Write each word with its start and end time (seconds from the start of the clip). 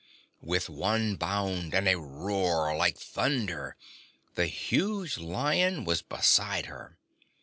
With 0.41 0.67
one 0.67 1.15
bound 1.15 1.75
and 1.75 1.87
a 1.87 1.99
roar 1.99 2.75
like 2.75 2.97
thunder 2.97 3.75
the 4.33 4.47
huge 4.47 5.19
Lion 5.19 5.85
was 5.85 6.01
beside 6.01 6.65
her. 6.65 6.97